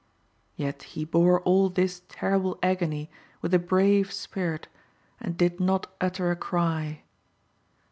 Yet 0.55 0.81
he 0.97 1.05
bore 1.05 1.41
all 1.41 1.69
this 1.69 2.01
terrible 2.09 2.57
agony 2.63 3.11
with 3.43 3.53
a 3.53 3.59
brave 3.59 4.11
spirit, 4.11 4.67
and 5.19 5.37
did 5.37 5.59
not 5.59 5.93
utter 6.01 6.31
a 6.31 6.35
cry. 6.35 7.03